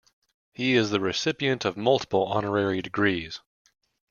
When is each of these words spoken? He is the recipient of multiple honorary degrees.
He 0.51 0.73
is 0.73 0.89
the 0.89 0.99
recipient 0.99 1.63
of 1.63 1.77
multiple 1.77 2.25
honorary 2.25 2.81
degrees. 2.81 3.39